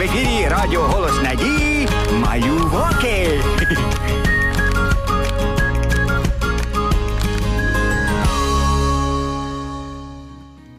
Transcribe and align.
В 0.00 0.02
ефірі 0.02 0.48
Радіо 0.50 0.80
Голос 0.80 1.22
Надії 1.22 1.88
Малюваки. 2.12 3.40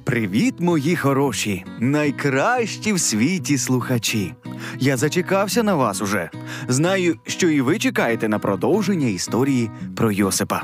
Привіт, 0.03 0.55
мої 0.59 0.95
хороші, 0.95 1.65
найкращі 1.79 2.93
в 2.93 2.99
світі 2.99 3.57
слухачі. 3.57 4.33
Я 4.79 4.97
зачекався 4.97 5.63
на 5.63 5.75
вас 5.75 6.01
уже. 6.01 6.29
Знаю, 6.67 7.15
що 7.27 7.49
і 7.49 7.61
ви 7.61 7.79
чекаєте 7.79 8.27
на 8.27 8.39
продовження 8.39 9.07
історії 9.07 9.71
про 9.95 10.11
Йосипа. 10.11 10.63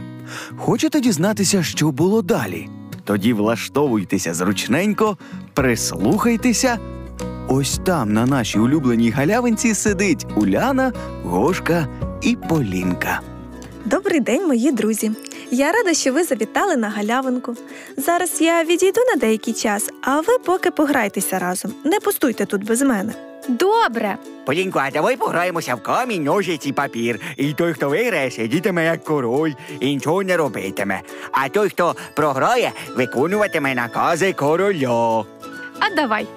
Хочете 0.58 1.00
дізнатися, 1.02 1.64
що 1.64 1.92
було 1.92 2.22
далі? 2.22 2.70
Тоді 3.04 3.34
влаштовуйтеся 3.34 4.34
зручненько, 4.34 5.18
прислухайтеся. 5.54 6.80
Ось 7.50 7.80
там, 7.86 8.14
на 8.14 8.26
нашій 8.26 8.60
улюбленій 8.60 9.10
галявинці, 9.10 9.74
сидить 9.74 10.26
Уляна, 10.36 10.94
Гошка 11.24 11.88
і 12.22 12.38
Полінка. 12.50 13.20
Добрий 13.86 14.20
день, 14.20 14.48
мої 14.48 14.72
друзі. 14.72 15.12
Я 15.52 15.72
рада, 15.72 15.94
що 15.94 16.14
ви 16.14 16.24
завітали 16.24 16.78
на 16.78 16.90
галявинку. 16.90 17.56
Зараз 17.98 18.42
я 18.42 18.64
відійду 18.64 19.02
на 19.14 19.20
деякий 19.20 19.54
час, 19.54 19.90
а 20.02 20.22
ви 20.22 20.38
поки 20.46 20.72
пограйтеся 20.72 21.40
разом. 21.40 21.74
Не 21.84 22.00
пустуйте 22.00 22.46
тут 22.46 22.66
без 22.66 22.82
мене. 22.82 23.14
Добре. 23.48 24.18
Полінко, 24.46 24.80
а 24.80 24.92
давай 24.92 25.18
пограємося 25.18 25.76
в 25.76 25.84
камінь, 25.84 26.24
ножиці, 26.24 26.72
папір. 26.72 27.20
І 27.38 27.54
той, 27.54 27.74
хто 27.74 27.90
виграє, 27.90 28.32
сидітиме 28.32 28.86
як 28.86 29.04
король 29.04 29.52
і 29.80 29.86
нічого 29.96 30.24
не 30.24 30.38
робитиме. 30.38 31.02
А 31.32 31.50
той, 31.50 31.70
хто 31.70 31.96
програє, 32.16 32.72
виконуватиме 32.96 33.76
накази 33.76 34.34
короля. 34.34 35.26
А 35.80 35.96
давай. 35.96 36.28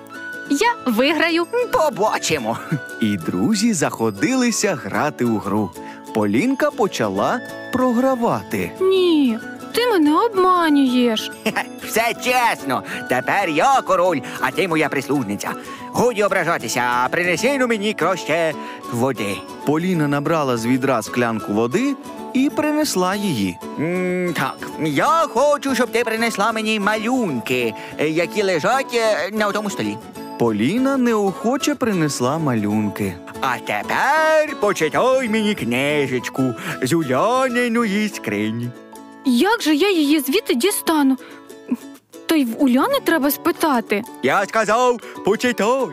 Я 0.50 0.92
виграю. 0.92 1.46
Побачимо. 1.72 2.58
І 3.00 3.16
друзі 3.16 3.72
заходилися 3.72 4.74
грати 4.84 5.24
у 5.24 5.38
гру. 5.38 5.70
Полінка 6.14 6.70
почала 6.70 7.40
програвати. 7.72 8.72
Ні, 8.80 9.38
ти 9.74 9.86
мене 9.86 10.14
обманюєш. 10.14 11.30
Все 11.86 12.14
чесно. 12.14 12.82
Тепер 13.08 13.48
я 13.48 13.80
король, 13.80 14.20
а 14.40 14.50
ти 14.50 14.68
моя 14.68 14.88
прислужниця. 14.88 15.52
Годі 15.92 16.22
ображатися, 16.22 17.08
принеси 17.10 17.56
ну 17.58 17.66
мені 17.66 17.94
краще 17.94 18.52
води. 18.92 19.36
Поліна 19.66 20.08
набрала 20.08 20.56
з 20.56 20.66
відра 20.66 21.02
склянку 21.02 21.52
води 21.52 21.94
і 22.34 22.50
принесла 22.50 23.14
її. 23.14 23.58
м 23.78 24.32
так, 24.34 24.56
я 24.84 25.06
хочу, 25.34 25.74
щоб 25.74 25.90
ти 25.92 26.04
принесла 26.04 26.52
мені 26.52 26.80
малюнки, 26.80 27.74
е, 27.98 28.08
які 28.08 28.42
лежать 28.42 28.94
е, 28.94 29.30
на 29.32 29.52
тому 29.52 29.70
столі. 29.70 29.96
Поліна 30.40 30.96
неохоче 30.96 31.74
принесла 31.74 32.38
малюнки. 32.38 33.14
А 33.40 33.58
тепер 33.58 34.60
почитай 34.60 35.28
мені 35.28 35.54
книжечку 35.54 36.42
з 36.82 36.92
Уляниної 36.92 38.08
скрині. 38.08 38.68
Як 39.24 39.62
же 39.62 39.74
я 39.74 39.90
її 39.90 40.20
звідти 40.20 40.54
дістану? 40.54 41.16
То 42.26 42.34
й 42.34 42.44
в 42.44 42.62
Уляни 42.62 43.00
треба 43.04 43.30
спитати. 43.30 44.02
Я 44.22 44.46
сказав, 44.46 45.00
почитай. 45.24 45.86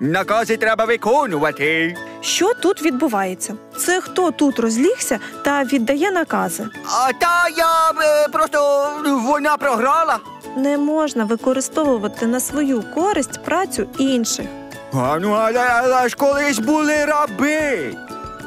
Накази 0.00 0.56
треба 0.56 0.84
виконувати. 0.84 1.96
Що 2.22 2.54
тут 2.54 2.82
відбувається? 2.82 3.54
Це 3.76 4.00
хто 4.00 4.30
тут 4.30 4.58
розлігся 4.58 5.18
та 5.44 5.64
віддає 5.64 6.10
накази? 6.10 6.68
А 6.86 7.12
та 7.12 7.48
я 7.56 7.90
е, 8.24 8.28
просто 8.28 8.90
вона 9.04 9.56
програла. 9.56 10.18
Не 10.56 10.78
можна 10.78 11.24
використовувати 11.24 12.26
на 12.26 12.40
свою 12.40 12.82
користь 12.94 13.44
працю 13.44 13.86
інших. 13.98 14.46
А 14.94 15.18
ну, 15.18 15.30
але, 15.32 15.60
але 15.60 16.08
ж 16.08 16.16
колись 16.16 16.58
були 16.58 17.04
раби. 17.04 17.96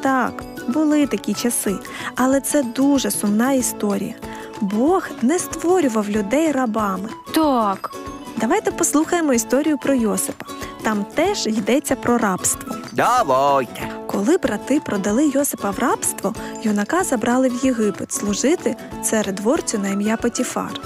Так, 0.03 0.43
були 0.67 1.07
такі 1.07 1.33
часи, 1.33 1.75
але 2.15 2.41
це 2.41 2.63
дуже 2.63 3.11
сумна 3.11 3.51
історія. 3.51 4.13
Бог 4.61 5.07
не 5.21 5.39
створював 5.39 6.09
людей 6.09 6.51
рабами. 6.51 7.09
Так. 7.35 7.91
Давайте 8.37 8.71
послухаємо 8.71 9.33
історію 9.33 9.77
про 9.77 9.93
Йосипа. 9.93 10.44
Там 10.85 11.05
теж 11.15 11.47
йдеться 11.47 11.95
про 11.95 12.17
рабство. 12.17 12.75
Давайте. 12.91 13.91
Коли 14.07 14.37
брати 14.37 14.79
продали 14.85 15.27
Йосипа 15.27 15.71
в 15.71 15.79
рабство, 15.79 16.33
юнака 16.63 17.03
забрали 17.03 17.49
в 17.49 17.65
Єгипет 17.65 18.11
служити 18.11 18.75
царедворцю 19.03 19.79
на 19.79 19.89
ім'я 19.89 20.17
Потіфар. 20.17 20.81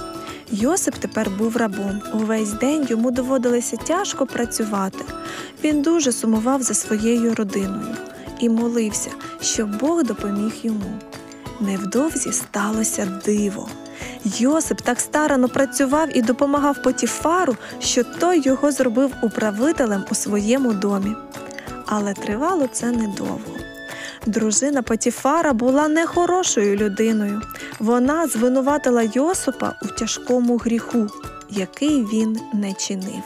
Йосип 0.52 0.96
тепер 0.96 1.30
був 1.30 1.58
рабом. 1.58 2.02
Увесь 2.14 2.52
день 2.52 2.88
йому 2.90 3.12
доводилося 3.12 3.78
тяжко 3.78 4.26
працювати. 4.26 5.06
Він 5.64 5.82
дуже 5.82 6.12
сумував 6.12 6.62
за 6.62 6.74
своєю 6.74 7.36
родиною 7.36 7.96
і 8.40 8.50
молився, 8.50 9.10
щоб 9.42 9.80
Бог 9.80 10.04
допоміг 10.04 10.54
йому. 10.64 11.00
Невдовзі 11.60 12.32
сталося 12.32 13.22
диво. 13.26 13.70
Йосип 14.24 14.82
так 14.82 15.00
старано 15.00 15.50
працював 15.50 16.18
і 16.18 16.22
допомагав 16.22 16.82
Потіфару, 16.82 17.58
що 17.80 18.04
той 18.04 18.42
його 18.46 18.72
зробив 18.72 19.12
управителем 19.24 20.06
у 20.12 20.16
своєму 20.16 20.74
домі. 20.74 21.16
Але 21.86 22.14
тривало 22.14 22.68
це 22.72 22.92
недовго. 22.92 23.60
Дружина 24.26 24.82
Потіфара 24.82 25.54
була 25.54 25.88
нехорошою 25.88 26.76
людиною. 26.76 27.42
Вона 27.80 28.28
звинуватила 28.28 29.02
Йосипа 29.14 29.74
у 29.84 29.88
тяжкому 29.88 30.58
гріху, 30.58 31.08
який 31.50 32.04
він 32.06 32.40
не 32.54 32.74
чинив. 32.74 33.24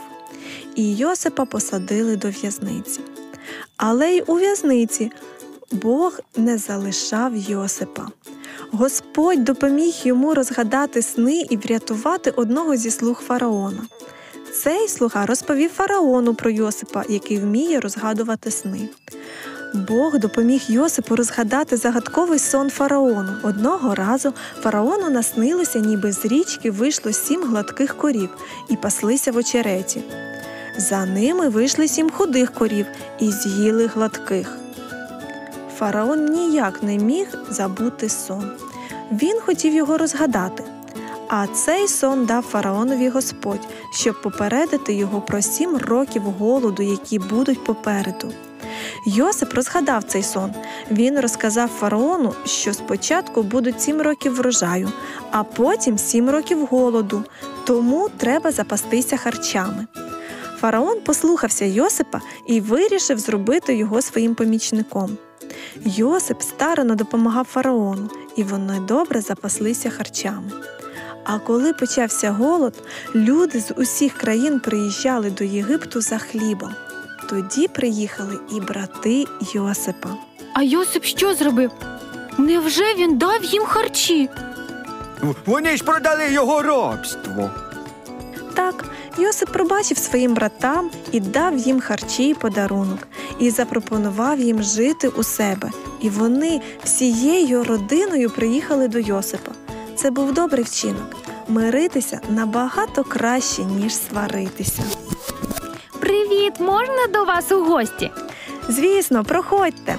І 0.74 0.96
Йосипа 0.96 1.44
посадили 1.44 2.16
до 2.16 2.28
в'язниці. 2.28 3.00
Але 3.76 4.10
й 4.10 4.24
у 4.26 4.34
в'язниці 4.34 5.12
Бог 5.72 6.20
не 6.36 6.58
залишав 6.58 7.36
Йосипа. 7.36 8.08
Господь 8.76 9.44
допоміг 9.44 9.94
йому 10.04 10.34
розгадати 10.34 11.02
сни 11.02 11.44
і 11.50 11.56
врятувати 11.56 12.30
одного 12.30 12.76
зі 12.76 12.90
слуг 12.90 13.22
фараона. 13.26 13.78
Цей 14.52 14.88
слуга 14.88 15.26
розповів 15.26 15.70
фараону 15.70 16.34
про 16.34 16.50
Йосипа, 16.50 17.04
який 17.08 17.38
вміє 17.38 17.80
розгадувати 17.80 18.50
сни. 18.50 18.88
Бог 19.74 20.18
допоміг 20.18 20.62
Йосипу 20.68 21.16
розгадати 21.16 21.76
загадковий 21.76 22.38
сон 22.38 22.70
фараону. 22.70 23.32
Одного 23.42 23.94
разу 23.94 24.32
фараону 24.60 25.10
наснилося, 25.10 25.78
ніби 25.78 26.12
з 26.12 26.24
річки 26.24 26.70
вийшло 26.70 27.12
сім 27.12 27.42
гладких 27.42 27.96
корів 27.96 28.30
і 28.70 28.76
паслися 28.76 29.32
в 29.32 29.36
очереті. 29.36 30.02
За 30.78 31.06
ними 31.06 31.48
вийшли 31.48 31.88
сім 31.88 32.10
худих 32.10 32.52
корів 32.52 32.86
і 33.20 33.30
з'їли 33.30 33.86
гладких. 33.86 34.63
Фараон 35.78 36.26
ніяк 36.26 36.82
не 36.82 36.98
міг 36.98 37.26
забути 37.50 38.08
сон. 38.08 38.50
Він 39.12 39.40
хотів 39.40 39.74
його 39.74 39.98
розгадати. 39.98 40.64
А 41.28 41.46
цей 41.46 41.88
сон 41.88 42.26
дав 42.26 42.42
фараонові 42.42 43.08
Господь, 43.08 43.68
щоб 43.92 44.22
попередити 44.22 44.94
його 44.94 45.20
про 45.20 45.42
сім 45.42 45.76
років 45.76 46.22
голоду, 46.22 46.82
які 46.82 47.18
будуть 47.18 47.64
попереду. 47.64 48.32
Йосип 49.06 49.54
розгадав 49.54 50.02
цей 50.02 50.22
сон. 50.22 50.52
Він 50.90 51.20
розказав 51.20 51.68
фараону, 51.68 52.34
що 52.44 52.74
спочатку 52.74 53.42
будуть 53.42 53.82
сім 53.82 54.02
років 54.02 54.34
врожаю, 54.34 54.92
а 55.30 55.42
потім 55.44 55.98
сім 55.98 56.30
років 56.30 56.66
голоду, 56.66 57.24
тому 57.66 58.08
треба 58.16 58.52
запастися 58.52 59.16
харчами. 59.16 59.86
Фараон 60.60 61.00
послухався 61.00 61.64
Йосипа 61.64 62.20
і 62.46 62.60
вирішив 62.60 63.18
зробити 63.18 63.76
його 63.76 64.02
своїм 64.02 64.34
помічником. 64.34 65.18
Йосип 65.84 66.42
старано 66.42 66.94
допомагав 66.94 67.44
фараону, 67.44 68.10
і 68.36 68.42
вони 68.42 68.80
добре 68.80 69.20
запаслися 69.20 69.90
харчами. 69.90 70.50
А 71.24 71.38
коли 71.38 71.72
почався 71.72 72.30
голод, 72.30 72.74
люди 73.14 73.60
з 73.60 73.74
усіх 73.76 74.12
країн 74.12 74.60
приїжджали 74.60 75.30
до 75.30 75.44
Єгипту 75.44 76.00
за 76.00 76.18
хлібом. 76.18 76.70
Тоді 77.28 77.68
приїхали 77.68 78.38
і 78.56 78.60
брати 78.60 79.24
Йосипа. 79.54 80.08
А 80.54 80.62
Йосип 80.62 81.04
що 81.04 81.34
зробив? 81.34 81.70
Невже 82.38 82.94
він 82.94 83.18
дав 83.18 83.44
їм 83.44 83.64
харчі? 83.64 84.28
Вони 85.46 85.76
ж 85.76 85.84
продали 85.84 86.32
його 86.32 86.62
рабство. 86.62 87.50
Так, 88.54 88.84
Йосип 89.18 89.50
пробачив 89.50 89.98
своїм 89.98 90.34
братам 90.34 90.90
і 91.12 91.20
дав 91.20 91.56
їм 91.56 91.80
харчі 91.80 92.28
й 92.28 92.34
подарунок, 92.34 92.98
і 93.38 93.50
запропонував 93.50 94.40
їм 94.40 94.62
жити 94.62 95.08
у 95.08 95.22
себе. 95.22 95.70
І 96.00 96.10
вони 96.10 96.60
всією 96.84 97.64
родиною 97.64 98.30
приїхали 98.30 98.88
до 98.88 98.98
Йосипа. 98.98 99.52
Це 99.96 100.10
був 100.10 100.32
добрий 100.32 100.64
вчинок. 100.64 101.16
Миритися 101.48 102.20
набагато 102.28 103.04
краще, 103.04 103.62
ніж 103.64 103.94
сваритися. 103.94 104.82
Привіт, 106.00 106.52
можна 106.60 107.06
до 107.12 107.24
вас 107.24 107.52
у 107.52 107.64
гості? 107.64 108.10
Звісно, 108.68 109.24
проходьте. 109.24 109.96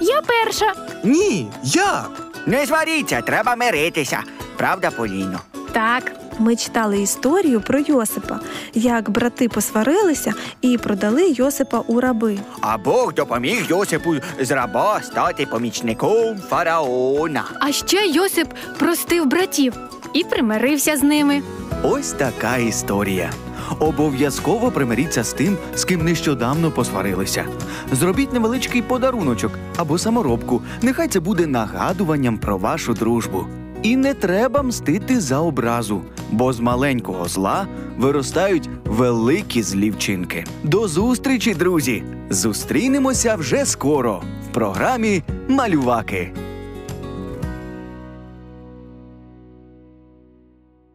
Я 0.00 0.20
перша. 0.22 0.72
Ні, 1.04 1.50
я. 1.64 2.04
Не 2.46 2.66
сваріться, 2.66 3.20
треба 3.20 3.56
миритися. 3.56 4.22
Правда, 4.56 4.90
Поліно? 4.90 5.40
Так, 5.72 6.12
Ми 6.38 6.56
читали 6.56 7.00
історію 7.00 7.60
про 7.60 7.78
Йосипа, 7.78 8.40
як 8.74 9.10
брати 9.10 9.48
посварилися 9.48 10.32
і 10.60 10.78
продали 10.78 11.30
Йосипа 11.30 11.78
у 11.78 12.00
раби. 12.00 12.38
А 12.60 12.78
Бог 12.78 13.14
допоміг 13.14 13.66
Йосипу 13.68 14.14
з 14.40 14.50
раба 14.50 15.00
стати 15.02 15.46
помічником 15.46 16.38
фараона. 16.48 17.44
А 17.60 17.72
ще 17.72 18.06
Йосип 18.06 18.48
простив 18.78 19.26
братів 19.26 19.74
і 20.12 20.24
примирився 20.24 20.96
з 20.96 21.02
ними. 21.02 21.42
Ось 21.82 22.12
така 22.12 22.56
історія. 22.56 23.30
Обов'язково 23.78 24.70
примиріться 24.70 25.24
з 25.24 25.32
тим, 25.32 25.58
з 25.74 25.84
ким 25.84 26.04
нещодавно 26.04 26.70
посварилися. 26.70 27.44
Зробіть 27.92 28.32
невеличкий 28.32 28.82
подаруночок 28.82 29.52
або 29.76 29.98
саморобку. 29.98 30.62
Нехай 30.82 31.08
це 31.08 31.20
буде 31.20 31.46
нагадуванням 31.46 32.38
про 32.38 32.58
вашу 32.58 32.94
дружбу. 32.94 33.46
І 33.84 33.96
не 33.96 34.14
треба 34.14 34.62
мстити 34.62 35.20
за 35.20 35.38
образу, 35.38 36.02
бо 36.30 36.52
з 36.52 36.60
маленького 36.60 37.28
зла 37.28 37.66
виростають 37.98 38.68
великі 38.84 39.62
злі 39.62 39.90
вчинки. 39.90 40.44
До 40.62 40.88
зустрічі, 40.88 41.54
друзі! 41.54 42.02
Зустрінемося 42.30 43.36
вже 43.36 43.66
скоро 43.66 44.22
в 44.50 44.54
програмі 44.54 45.22
Малюваки. 45.48 46.32